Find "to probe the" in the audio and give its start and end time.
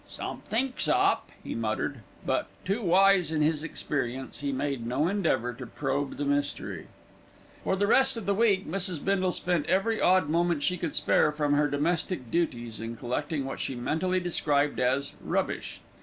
5.53-6.25